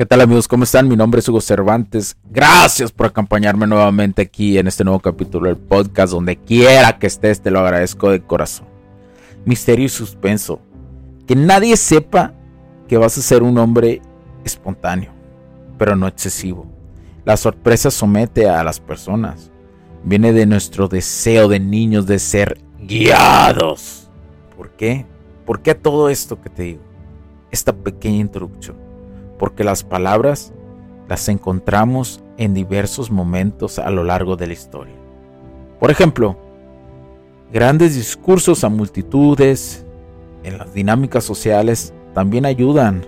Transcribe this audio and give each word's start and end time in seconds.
¿Qué 0.00 0.06
tal 0.06 0.22
amigos? 0.22 0.48
¿Cómo 0.48 0.64
están? 0.64 0.88
Mi 0.88 0.96
nombre 0.96 1.18
es 1.18 1.28
Hugo 1.28 1.42
Cervantes. 1.42 2.16
Gracias 2.24 2.90
por 2.90 3.08
acompañarme 3.08 3.66
nuevamente 3.66 4.22
aquí 4.22 4.56
en 4.56 4.66
este 4.66 4.82
nuevo 4.82 4.98
capítulo 4.98 5.48
del 5.48 5.58
podcast. 5.58 6.14
Donde 6.14 6.38
quiera 6.38 6.98
que 6.98 7.06
estés, 7.06 7.42
te 7.42 7.50
lo 7.50 7.60
agradezco 7.60 8.10
de 8.10 8.22
corazón. 8.22 8.66
Misterio 9.44 9.84
y 9.84 9.90
suspenso. 9.90 10.62
Que 11.26 11.36
nadie 11.36 11.76
sepa 11.76 12.32
que 12.88 12.96
vas 12.96 13.18
a 13.18 13.20
ser 13.20 13.42
un 13.42 13.58
hombre 13.58 14.00
espontáneo, 14.42 15.12
pero 15.76 15.94
no 15.94 16.08
excesivo. 16.08 16.66
La 17.26 17.36
sorpresa 17.36 17.90
somete 17.90 18.48
a 18.48 18.64
las 18.64 18.80
personas. 18.80 19.50
Viene 20.02 20.32
de 20.32 20.46
nuestro 20.46 20.88
deseo 20.88 21.46
de 21.46 21.60
niños 21.60 22.06
de 22.06 22.18
ser 22.18 22.58
guiados. 22.78 24.08
¿Por 24.56 24.70
qué? 24.70 25.04
¿Por 25.44 25.60
qué 25.60 25.74
todo 25.74 26.08
esto 26.08 26.40
que 26.40 26.48
te 26.48 26.62
digo? 26.62 26.82
Esta 27.50 27.74
pequeña 27.74 28.16
introducción 28.16 28.89
porque 29.40 29.64
las 29.64 29.82
palabras 29.82 30.52
las 31.08 31.26
encontramos 31.30 32.22
en 32.36 32.52
diversos 32.52 33.10
momentos 33.10 33.78
a 33.78 33.90
lo 33.90 34.04
largo 34.04 34.36
de 34.36 34.46
la 34.46 34.52
historia. 34.52 34.94
Por 35.80 35.90
ejemplo, 35.90 36.36
grandes 37.50 37.96
discursos 37.96 38.64
a 38.64 38.68
multitudes 38.68 39.86
en 40.44 40.58
las 40.58 40.74
dinámicas 40.74 41.24
sociales 41.24 41.94
también 42.12 42.44
ayudan. 42.44 43.06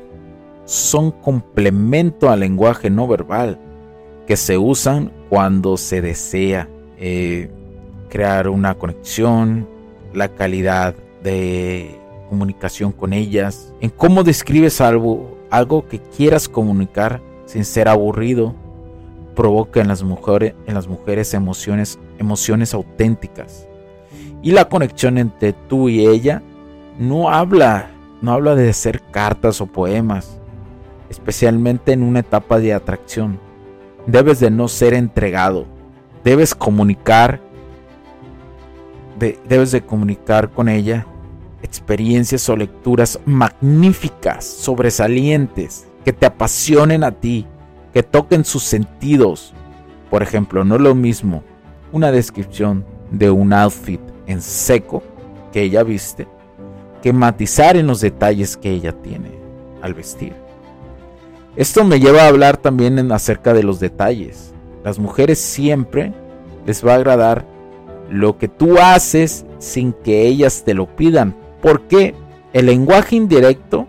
Son 0.64 1.10
complemento 1.10 2.30
al 2.30 2.40
lenguaje 2.40 2.88
no 2.88 3.06
verbal 3.06 3.58
que 4.26 4.38
se 4.38 4.56
usan 4.56 5.12
cuando 5.28 5.76
se 5.76 6.00
desea 6.00 6.66
eh, 6.96 7.50
crear 8.08 8.48
una 8.48 8.74
conexión, 8.76 9.68
la 10.14 10.28
calidad 10.28 10.94
de 11.22 12.00
comunicación 12.30 12.90
con 12.90 13.12
ellas, 13.12 13.74
en 13.82 13.90
cómo 13.90 14.24
describes 14.24 14.80
algo, 14.80 15.41
algo 15.52 15.86
que 15.86 16.00
quieras 16.00 16.48
comunicar 16.48 17.20
sin 17.44 17.66
ser 17.66 17.86
aburrido, 17.86 18.54
provoca 19.36 19.82
en 19.82 19.88
las 19.88 20.02
mujeres, 20.02 20.54
en 20.66 20.72
las 20.72 20.88
mujeres 20.88 21.34
emociones, 21.34 21.98
emociones 22.18 22.72
auténticas. 22.72 23.68
Y 24.40 24.52
la 24.52 24.70
conexión 24.70 25.18
entre 25.18 25.52
tú 25.52 25.90
y 25.90 26.06
ella 26.06 26.42
no 26.98 27.28
habla, 27.28 27.90
no 28.22 28.32
habla 28.32 28.54
de 28.54 28.70
hacer 28.70 29.02
cartas 29.10 29.60
o 29.60 29.66
poemas, 29.66 30.38
especialmente 31.10 31.92
en 31.92 32.02
una 32.02 32.20
etapa 32.20 32.58
de 32.58 32.72
atracción. 32.72 33.38
Debes 34.06 34.40
de 34.40 34.50
no 34.50 34.68
ser 34.68 34.94
entregado, 34.94 35.66
debes 36.24 36.54
comunicar, 36.54 37.40
debes 39.18 39.70
de 39.70 39.82
comunicar 39.82 40.50
con 40.50 40.70
ella 40.70 41.06
experiencias 41.62 42.48
o 42.48 42.56
lecturas 42.56 43.18
magníficas, 43.24 44.44
sobresalientes, 44.44 45.86
que 46.04 46.12
te 46.12 46.26
apasionen 46.26 47.04
a 47.04 47.12
ti, 47.12 47.46
que 47.92 48.02
toquen 48.02 48.44
sus 48.44 48.62
sentidos. 48.62 49.54
Por 50.10 50.22
ejemplo, 50.22 50.64
no 50.64 50.78
lo 50.78 50.94
mismo 50.94 51.42
una 51.92 52.10
descripción 52.10 52.84
de 53.10 53.30
un 53.30 53.52
outfit 53.52 54.00
en 54.26 54.40
seco 54.40 55.02
que 55.52 55.62
ella 55.62 55.82
viste 55.82 56.26
que 57.02 57.12
matizar 57.12 57.76
en 57.76 57.88
los 57.88 58.00
detalles 58.00 58.56
que 58.56 58.70
ella 58.70 58.92
tiene 59.02 59.30
al 59.82 59.92
vestir. 59.92 60.32
Esto 61.56 61.84
me 61.84 62.00
lleva 62.00 62.22
a 62.22 62.28
hablar 62.28 62.56
también 62.56 62.98
en 62.98 63.12
acerca 63.12 63.52
de 63.52 63.62
los 63.62 63.80
detalles. 63.80 64.54
Las 64.84 64.98
mujeres 64.98 65.38
siempre 65.38 66.14
les 66.64 66.86
va 66.86 66.92
a 66.92 66.96
agradar 66.96 67.44
lo 68.08 68.38
que 68.38 68.48
tú 68.48 68.78
haces 68.78 69.44
sin 69.58 69.92
que 69.92 70.26
ellas 70.26 70.62
te 70.64 70.74
lo 70.74 70.86
pidan, 70.96 71.36
porque 71.62 72.14
el 72.52 72.66
lenguaje 72.66 73.16
indirecto 73.16 73.86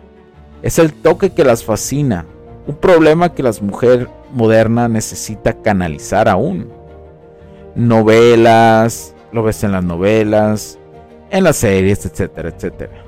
es 0.62 0.80
el 0.80 0.94
toque 0.94 1.32
que 1.32 1.44
las 1.44 1.66
fascina, 1.66 2.26
un 2.66 2.76
problema 2.76 3.34
que 3.34 3.44
la 3.44 3.52
mujer 3.62 4.10
moderna 4.32 4.88
necesita 4.88 5.62
canalizar 5.62 6.30
aún. 6.30 6.70
Novelas, 7.76 9.14
lo 9.34 9.44
ves 9.44 9.64
en 9.64 9.74
las 9.74 9.84
novelas, 9.84 10.80
en 11.32 11.44
las 11.44 11.58
series, 11.58 12.06
etcétera, 12.06 12.50
etcétera. 12.50 13.04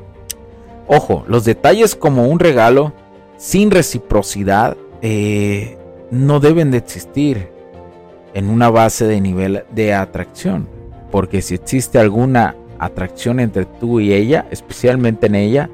Ojo, 0.87 1.23
los 1.27 1.45
detalles 1.45 1.95
como 1.95 2.27
un 2.27 2.39
regalo 2.39 2.91
sin 3.37 3.71
reciprocidad 3.71 4.75
eh, 5.01 5.77
no 6.11 6.39
deben 6.39 6.71
de 6.71 6.77
existir 6.77 7.49
en 8.33 8.49
una 8.49 8.69
base 8.69 9.05
de 9.05 9.21
nivel 9.21 9.63
de 9.71 9.93
atracción, 9.93 10.67
porque 11.11 11.41
si 11.41 11.55
existe 11.55 11.99
alguna 11.99 12.55
atracción 12.79 13.39
entre 13.39 13.65
tú 13.65 13.99
y 13.99 14.13
ella, 14.13 14.47
especialmente 14.51 15.27
en 15.27 15.35
ella, 15.35 15.69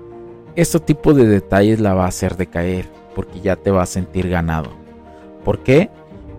este 0.56 0.80
tipo 0.80 1.14
de 1.14 1.28
detalles 1.28 1.80
la 1.80 1.94
va 1.94 2.06
a 2.06 2.10
hacer 2.10 2.36
decaer 2.36 2.86
porque 3.16 3.40
ya 3.42 3.56
te 3.56 3.72
va 3.72 3.84
a 3.84 3.88
sentir 3.88 4.30
ganado. 4.30 4.70
¿Por 5.44 5.60
qué? 5.60 5.90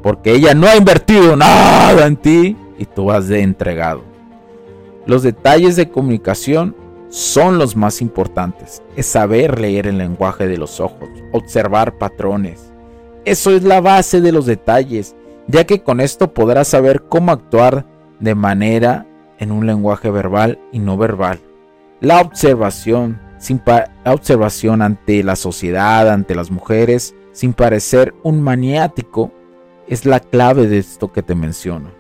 Porque 0.03 0.33
ella 0.33 0.55
no 0.55 0.67
ha 0.67 0.77
invertido 0.77 1.37
nada 1.37 2.07
en 2.07 2.17
ti 2.17 2.57
y 2.79 2.85
tú 2.85 3.07
vas 3.07 3.29
de 3.29 3.43
entregado. 3.43 4.03
Los 5.07 5.23
detalles 5.23 5.77
de 5.77 5.89
comunicación 5.89 6.77
son 7.09 7.59
los 7.59 7.77
más 7.77 8.01
importantes. 8.01 8.83
Es 8.97 9.07
saber 9.07 9.61
leer 9.61 9.87
el 9.87 9.99
lenguaje 9.99 10.47
de 10.47 10.59
los 10.59 10.81
ojos, 10.81 11.09
observar 11.33 11.99
patrones. 11.99 12.73
Eso 13.25 13.51
es 13.51 13.63
la 13.63 13.81
base 13.81 14.21
de 14.21 14.33
los 14.33 14.47
detalles, 14.47 15.15
ya 15.47 15.65
que 15.65 15.83
con 15.83 16.01
esto 16.01 16.33
podrás 16.33 16.69
saber 16.69 17.03
cómo 17.03 17.33
actuar 17.33 17.87
de 18.19 18.35
manera 18.35 19.07
en 19.43 19.51
un 19.51 19.67
lenguaje 19.67 20.09
verbal 20.09 20.61
y 20.71 20.79
no 20.79 20.97
verbal. 20.97 21.41
La 22.01 22.21
observación, 22.21 23.21
sin 23.39 23.61
observación 24.07 24.83
ante 24.83 25.25
la 25.25 25.35
sociedad, 25.35 26.09
ante 26.11 26.37
las 26.37 26.53
mujeres, 26.53 27.17
sin 27.33 27.53
parecer 27.53 28.15
un 28.23 28.41
maniático, 28.41 29.33
es 29.89 30.07
la 30.07 30.21
clave 30.21 30.69
de 30.69 30.79
esto 30.79 31.13
que 31.13 31.25
te 31.25 31.35
menciono. 31.35 31.91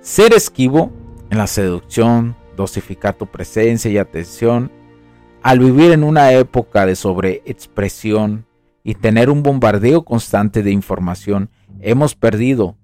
Ser 0.00 0.32
esquivo 0.32 0.92
en 1.30 1.38
la 1.38 1.48
seducción, 1.48 2.36
dosificar 2.56 3.14
tu 3.14 3.26
presencia 3.26 3.90
y 3.90 3.98
atención, 3.98 4.70
al 5.42 5.58
vivir 5.58 5.90
en 5.90 6.04
una 6.04 6.32
época 6.34 6.86
de 6.86 6.94
sobreexpresión 6.94 8.46
y 8.84 8.94
tener 8.94 9.28
un 9.28 9.42
bombardeo 9.42 10.04
constante 10.04 10.62
de 10.62 10.70
información, 10.70 11.50
hemos 11.80 12.14
perdido 12.14 12.76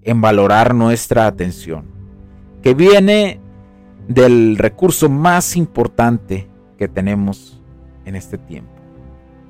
en 0.00 0.22
valorar 0.22 0.74
nuestra 0.74 1.26
atención 1.26 1.99
que 2.62 2.74
viene 2.74 3.40
del 4.08 4.56
recurso 4.58 5.08
más 5.08 5.56
importante 5.56 6.48
que 6.78 6.88
tenemos 6.88 7.60
en 8.04 8.16
este 8.16 8.38
tiempo. 8.38 8.72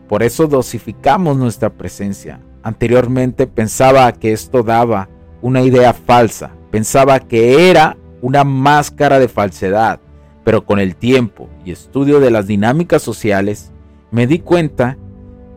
Por 0.08 0.22
eso 0.22 0.46
dosificamos 0.46 1.36
nuestra 1.36 1.70
presencia. 1.70 2.40
Anteriormente 2.62 3.46
pensaba 3.46 4.12
que 4.12 4.32
esto 4.32 4.62
daba 4.62 5.08
una 5.40 5.62
idea 5.62 5.92
falsa, 5.92 6.50
pensaba 6.70 7.20
que 7.20 7.70
era 7.70 7.96
una 8.20 8.44
máscara 8.44 9.18
de 9.18 9.28
falsedad, 9.28 10.00
pero 10.44 10.66
con 10.66 10.78
el 10.78 10.94
tiempo 10.96 11.48
y 11.64 11.70
estudio 11.70 12.20
de 12.20 12.30
las 12.30 12.46
dinámicas 12.46 13.02
sociales 13.02 13.72
me 14.10 14.26
di 14.26 14.40
cuenta 14.40 14.98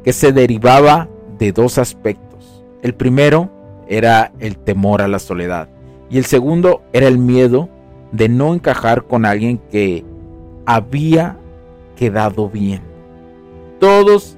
que 0.04 0.14
se 0.14 0.32
derivaba 0.32 1.10
de 1.40 1.52
dos 1.52 1.78
aspectos. 1.78 2.64
El 2.82 2.94
primero 2.94 3.52
era 3.90 4.32
el 4.40 4.58
temor 4.58 5.02
a 5.02 5.08
la 5.08 5.20
soledad 5.20 5.73
y 6.14 6.20
el 6.20 6.26
segundo 6.26 6.84
era 6.94 7.08
el 7.08 7.18
miedo 7.18 7.70
de 8.12 8.30
no 8.30 8.54
encajar 8.54 9.06
con 9.06 9.26
alguien 9.26 9.58
que 9.72 10.06
había 10.64 11.40
quedado 11.96 12.52
bien. 12.52 12.84
Todos 13.80 14.38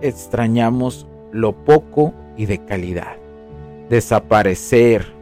extrañamos 0.00 1.08
lo 1.32 1.54
poco 1.64 2.14
y 2.36 2.46
de 2.46 2.64
calidad. 2.64 3.16
Desaparecer, 3.90 5.12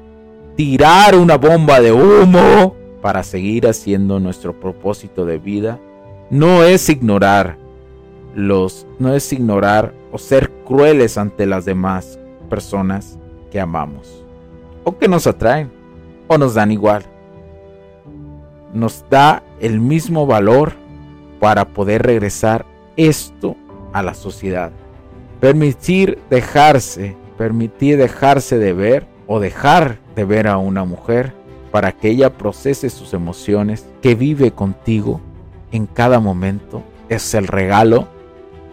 tirar 0.55 1.17
una 1.17 1.39
bomba 1.39 1.81
de 1.81 1.93
humo 1.93 2.77
para 3.01 3.23
seguir 3.23 3.67
haciendo 3.67 4.21
nuestro 4.21 4.61
propósito 4.61 5.25
de 5.25 5.39
vida 5.39 5.81
no 6.29 6.63
es 6.63 6.91
ignorar 6.91 7.57
los 8.35 8.87
no 8.99 9.15
es 9.15 9.33
ignorar 9.33 9.95
o 10.13 10.19
ser 10.19 10.51
crueles 10.67 11.17
ante 11.17 11.47
las 11.47 11.65
demás 11.65 12.19
personas 12.51 13.19
que 13.51 13.59
amamos 13.59 14.23
o 14.85 14.99
que 14.99 15.09
nos 15.09 15.27
atraen 15.27 15.76
o 16.29 16.39
nos 16.39 16.55
dan 16.55 16.73
igual. 16.73 17.05
Nos 18.73 19.05
da 19.09 19.43
el 19.61 19.81
mismo 19.81 20.27
valor 20.27 20.73
para 21.41 21.67
poder 21.67 22.03
regresar 22.03 22.67
esto 22.97 23.57
a 23.93 24.03
la 24.03 24.15
sociedad. 24.15 24.73
Permitir 25.41 26.19
dejarse, 26.31 27.17
permitir 27.39 27.97
dejarse 27.99 28.59
de 28.59 28.73
ver 28.73 29.07
o 29.27 29.41
dejar 29.41 29.99
de 30.15 30.25
ver 30.25 30.49
a 30.49 30.59
una 30.59 30.85
mujer 30.85 31.33
para 31.71 31.93
que 31.93 32.09
ella 32.09 32.37
procese 32.39 32.89
sus 32.91 33.13
emociones, 33.13 33.87
que 34.01 34.15
vive 34.15 34.51
contigo 34.51 35.21
en 35.73 35.87
cada 35.87 36.21
momento, 36.21 36.83
es 37.09 37.35
el 37.35 37.47
regalo 37.47 38.09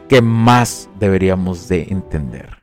que 0.08 0.22
más 0.22 0.90
deberíamos 1.00 1.68
de 1.68 1.84
entender. 1.90 2.63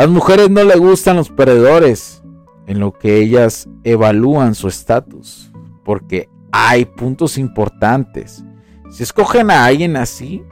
Las 0.00 0.08
mujeres 0.08 0.48
no 0.48 0.64
le 0.64 0.76
gustan 0.76 1.16
los 1.16 1.28
perdedores 1.28 2.22
en 2.66 2.80
lo 2.80 2.90
que 2.90 3.18
ellas 3.18 3.68
evalúan 3.84 4.54
su 4.54 4.66
estatus, 4.66 5.52
porque 5.84 6.30
hay 6.52 6.86
puntos 6.86 7.36
importantes. 7.36 8.42
Si 8.90 9.02
escogen 9.02 9.50
a 9.50 9.66
alguien 9.66 9.98
así 9.98 10.42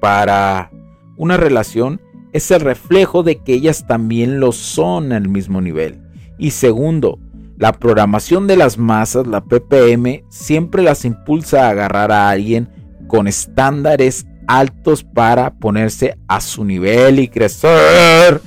para 0.00 0.70
una 1.18 1.36
relación, 1.36 2.00
es 2.32 2.50
el 2.50 2.62
reflejo 2.62 3.22
de 3.22 3.42
que 3.42 3.52
ellas 3.52 3.86
también 3.86 4.40
lo 4.40 4.52
son 4.52 5.12
al 5.12 5.28
mismo 5.28 5.60
nivel. 5.60 6.00
Y 6.38 6.52
segundo, 6.52 7.18
la 7.58 7.74
programación 7.74 8.46
de 8.46 8.56
las 8.56 8.78
masas, 8.78 9.26
la 9.26 9.44
PPM, 9.44 10.24
siempre 10.30 10.82
las 10.82 11.04
impulsa 11.04 11.66
a 11.66 11.70
agarrar 11.72 12.10
a 12.10 12.30
alguien 12.30 12.70
con 13.06 13.28
estándares 13.28 14.26
altos 14.46 15.04
para 15.04 15.50
ponerse 15.54 16.16
a 16.28 16.40
su 16.40 16.64
nivel 16.64 17.18
y 17.18 17.28
crecer 17.28 18.40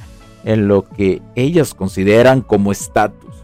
en 0.44 0.68
lo 0.68 0.84
que 0.84 1.22
ellas 1.36 1.74
consideran 1.74 2.42
como 2.42 2.72
estatus, 2.72 3.36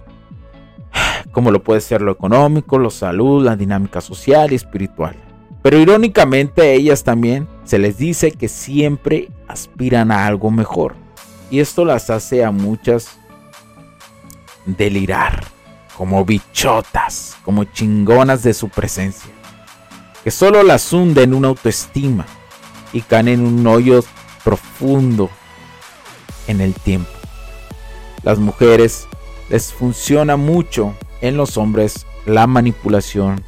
como 1.32 1.52
lo 1.52 1.62
puede 1.64 1.82
ser 1.82 2.02
lo 2.02 2.12
económico, 2.12 2.78
lo 2.78 2.90
salud, 2.90 3.44
la 3.44 3.56
dinámica 3.56 4.02
social 4.02 4.52
y 4.52 4.56
espiritual. 4.56 5.16
Pero 5.62 5.80
irónicamente 5.80 6.62
a 6.62 6.72
ellas 6.72 7.04
también 7.04 7.48
se 7.64 7.80
les 7.80 7.98
dice 7.98 8.32
que 8.32 8.48
siempre 8.48 9.30
aspiran 9.48 10.12
a 10.12 10.28
algo 10.28 10.52
mejor. 10.52 10.96
Y 11.50 11.60
esto 11.60 11.86
las 11.86 12.10
hace 12.10 12.44
a 12.44 12.52
muchas 12.52 13.18
delirar, 14.66 15.44
como 15.98 16.24
bichotas, 16.26 17.38
como 17.44 17.64
chingonas 17.64 18.44
de 18.44 18.54
su 18.54 18.70
presencia, 18.70 19.32
que 20.24 20.32
solo 20.32 20.64
las 20.64 20.92
hunde 20.92 21.24
en 21.24 21.34
una 21.34 21.50
autoestima 21.50 22.26
y 22.96 23.02
caen 23.02 23.28
en 23.28 23.46
un 23.46 23.68
hoyo 23.68 24.06
profundo 24.46 25.30
en 26.48 26.62
el 26.62 26.74
tiempo. 26.74 27.12
Las 28.24 28.40
mujeres 28.40 29.06
les 29.50 29.74
funciona 29.74 30.38
mucho 30.38 30.96
en 31.20 31.36
los 31.36 31.58
hombres 31.58 32.06
la 32.26 32.48
manipulación, 32.48 33.44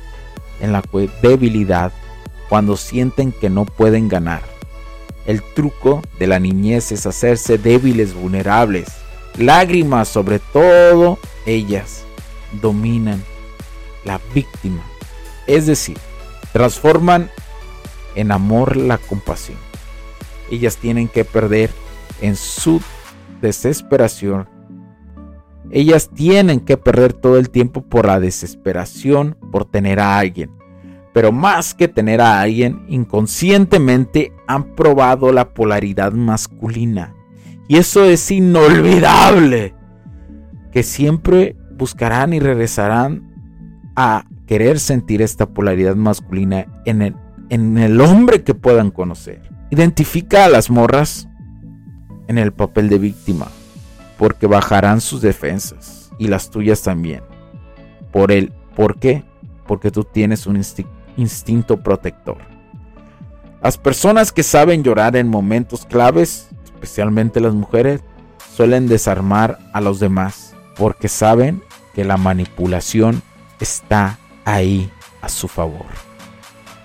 en 0.60 0.74
la 0.74 0.84
debilidad, 1.22 1.94
cuando 2.50 2.76
sienten 2.76 3.32
que 3.32 3.50
no 3.50 3.64
pueden 3.64 4.10
ganar. 4.10 4.42
El 5.26 5.42
truco 5.42 6.02
de 6.20 6.28
la 6.28 6.40
niñez 6.40 6.92
es 6.92 7.06
hacerse 7.06 7.58
débiles, 7.58 8.14
vulnerables. 8.14 8.90
Lágrimas, 9.38 10.10
sobre 10.10 10.40
todo 10.40 11.20
ellas, 11.46 12.04
dominan 12.62 13.24
la 14.04 14.20
víctima. 14.34 14.84
Es 15.48 15.68
decir, 15.68 15.98
transforman 16.52 17.32
en 18.18 18.32
amor 18.32 18.76
la 18.76 18.98
compasión. 18.98 19.58
Ellas 20.52 20.78
tienen 20.78 21.08
que 21.08 21.24
perder 21.24 21.70
en 22.22 22.36
su 22.36 22.82
desesperación. 23.42 24.50
Ellas 25.70 26.10
tienen 26.10 26.62
que 26.62 26.78
perder 26.78 27.14
todo 27.14 27.38
el 27.38 27.50
tiempo 27.50 27.82
por 27.82 28.08
la 28.08 28.20
desesperación 28.20 29.38
por 29.52 29.66
tener 29.66 30.00
a 30.00 30.18
alguien. 30.18 30.52
Pero 31.14 31.32
más 31.32 31.74
que 31.74 31.88
tener 31.88 32.22
a 32.22 32.42
alguien, 32.42 32.86
inconscientemente 32.88 34.34
han 34.48 34.76
probado 34.76 35.32
la 35.32 35.54
polaridad 35.54 36.12
masculina. 36.12 37.14
Y 37.68 37.78
eso 37.78 38.04
es 38.04 38.32
inolvidable. 38.32 39.76
Que 40.72 40.84
siempre 40.84 41.56
buscarán 41.76 42.34
y 42.34 42.40
regresarán 42.40 43.34
a 43.96 44.26
querer 44.48 44.80
sentir 44.80 45.22
esta 45.22 45.48
polaridad 45.50 45.96
masculina 45.96 46.66
en 46.86 47.02
el 47.02 47.16
en 47.50 47.78
el 47.78 48.00
hombre 48.02 48.44
que 48.44 48.54
puedan 48.54 48.92
conocer. 48.92 49.42
Identifica 49.70 50.46
a 50.46 50.50
las 50.50 50.70
morras 50.70 51.28
en 52.28 52.38
el 52.38 52.52
papel 52.52 52.90
de 52.90 52.98
víctima, 53.00 53.48
porque 54.18 54.48
bajarán 54.48 55.02
sus 55.02 55.22
defensas 55.22 56.12
y 56.18 56.28
las 56.28 56.50
tuyas 56.50 56.82
también. 56.82 57.22
Por 58.12 58.32
él, 58.32 58.54
¿por 58.76 59.00
qué? 59.00 59.24
Porque 59.66 59.92
tú 59.92 60.04
tienes 60.04 60.48
un 60.48 60.62
instinto 61.18 61.84
protector. 61.84 62.38
Las 63.62 63.78
personas 63.78 64.32
que 64.32 64.44
saben 64.44 64.84
llorar 64.84 65.16
en 65.16 65.28
momentos 65.28 65.86
claves, 65.86 66.50
especialmente 66.64 67.40
las 67.40 67.54
mujeres, 67.54 68.02
suelen 68.56 68.88
desarmar 68.88 69.60
a 69.74 69.82
los 69.82 70.00
demás 70.00 70.56
porque 70.76 71.08
saben 71.08 71.62
que 71.94 72.06
la 72.06 72.18
manipulación 72.18 73.22
está 73.60 74.20
ahí 74.46 74.90
a 75.22 75.30
su 75.30 75.48
favor. 75.48 76.07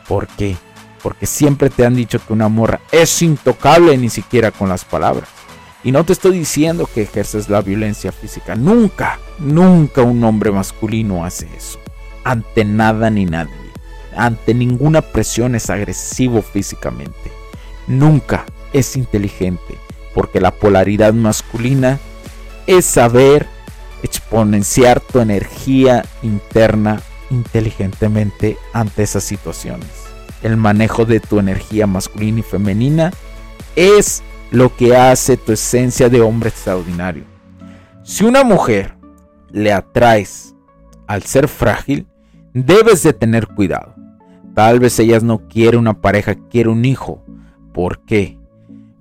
¿Por 0.07 0.27
qué? 0.29 0.57
Porque 1.03 1.27
siempre 1.27 1.71
te 1.71 1.85
han 1.85 1.95
dicho 1.97 2.21
que 2.25 2.33
una 2.33 2.49
morra 2.49 2.81
es 2.91 3.23
intocable 3.23 3.97
ni 3.97 4.09
siquiera 4.09 4.51
con 4.51 4.69
las 4.69 4.85
palabras. 4.85 5.29
Y 5.85 5.91
no 5.91 6.05
te 6.05 6.13
estoy 6.13 6.39
diciendo 6.39 6.89
que 6.93 7.03
ejerces 7.03 7.49
la 7.49 7.61
violencia 7.61 8.13
física. 8.13 8.55
Nunca, 8.55 9.19
nunca 9.39 10.03
un 10.03 10.23
hombre 10.23 10.53
masculino 10.53 11.25
hace 11.25 11.49
eso. 11.57 11.81
Ante 12.23 12.65
nada 12.65 13.11
ni 13.11 13.25
nadie. 13.27 13.53
Ante 14.17 14.55
ninguna 14.55 15.03
presión 15.03 15.55
es 15.57 15.71
agresivo 15.71 16.43
físicamente. 16.43 17.33
Nunca 17.89 18.45
es 18.73 18.97
inteligente. 18.97 19.79
porque 20.15 20.43
la 20.43 20.51
polaridad 20.51 21.15
masculina 21.15 21.99
es 22.67 22.85
saber 22.85 23.47
exponenciar 24.03 25.01
tu 25.01 25.21
energía 25.21 26.05
interna 26.23 27.01
inteligentemente 27.33 28.57
ante 28.73 29.03
esas 29.03 29.25
situaciones. 29.25 29.89
El 30.43 30.57
manejo 30.57 31.05
de 31.05 31.21
tu 31.21 31.39
energía 31.39 31.87
masculina 31.87 32.41
y 32.41 32.43
femenina 32.43 33.13
es 33.75 34.23
lo 34.51 34.75
que 34.77 34.97
hace 34.97 35.37
tu 35.37 35.53
esencia 35.53 36.09
de 36.09 36.21
hombre 36.21 36.51
extraordinario. 36.51 37.25
Si 38.03 38.25
una 38.25 38.45
mujer 38.45 38.95
le 39.51 39.73
atraes 39.73 40.55
al 41.07 41.23
ser 41.23 41.49
frágil, 41.49 42.07
debes 42.53 43.03
de 43.03 43.13
tener 43.13 43.47
cuidado. 43.49 43.95
Tal 44.55 44.81
vez 44.81 44.99
ella 44.99 45.19
no 45.21 45.49
quiere 45.49 45.79
una 45.79 46.01
pareja, 46.01 46.35
quiere 46.51 46.69
un 46.69 46.85
hijo. 46.85 47.25
¿Por 47.73 48.05
qué? 48.05 48.39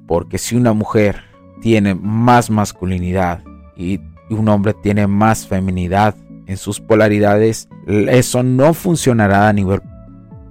Porque 0.08 0.38
si 0.38 0.56
una 0.56 0.74
mujer 0.74 1.24
tiene 1.62 1.96
más 1.96 2.50
masculinidad 2.50 3.44
y 3.76 4.00
un 4.30 4.48
hombre 4.48 4.74
tiene 4.74 5.08
más 5.08 5.46
feminidad 5.46 6.16
en 6.52 6.58
sus 6.58 6.82
polaridades, 6.82 7.70
eso 7.88 8.44
no 8.44 8.74
funcionará 8.74 9.48
a 9.48 9.54
nivel, 9.54 9.82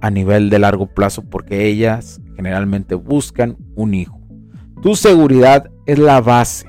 a 0.01 0.09
nivel 0.09 0.49
de 0.49 0.57
largo 0.57 0.87
plazo 0.87 1.21
porque 1.21 1.67
ellas 1.67 2.19
generalmente 2.35 2.95
buscan 2.95 3.55
un 3.75 3.93
hijo. 3.93 4.19
Tu 4.81 4.95
seguridad 4.95 5.69
es 5.85 5.99
la 5.99 6.19
base. 6.19 6.65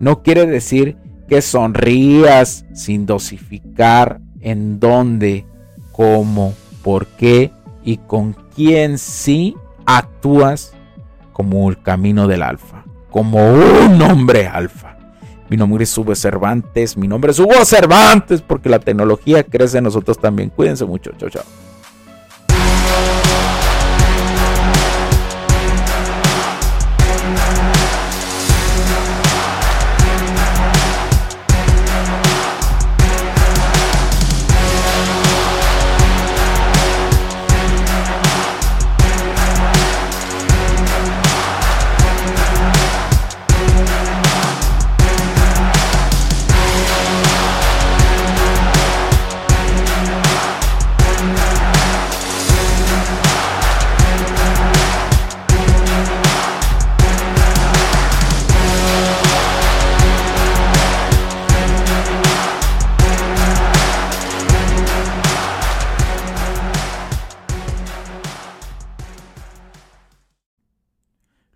No 0.00 0.24
quiere 0.24 0.44
decir 0.46 0.96
que 1.28 1.40
sonrías 1.40 2.66
sin 2.74 3.06
dosificar 3.06 4.20
en 4.40 4.80
dónde, 4.80 5.46
cómo, 5.92 6.52
por 6.82 7.06
qué 7.06 7.52
y 7.84 7.98
con 7.98 8.36
quién 8.56 8.98
sí 8.98 9.54
actúas 9.86 10.74
como 11.32 11.70
el 11.70 11.80
camino 11.80 12.26
del 12.26 12.42
alfa, 12.42 12.84
como 13.10 13.52
un 13.52 14.02
hombre 14.02 14.48
alfa. 14.48 14.93
Mi 15.48 15.56
nombre 15.56 15.84
es 15.84 15.96
Hugo 15.96 16.14
Cervantes, 16.14 16.96
mi 16.96 17.06
nombre 17.06 17.32
es 17.32 17.38
Hugo 17.38 17.64
Cervantes, 17.64 18.40
porque 18.40 18.68
la 18.68 18.78
tecnología 18.78 19.44
crece 19.44 19.78
en 19.78 19.84
nosotros 19.84 20.18
también. 20.18 20.50
Cuídense 20.50 20.84
mucho, 20.84 21.12
chao, 21.18 21.28
chao. 21.28 21.44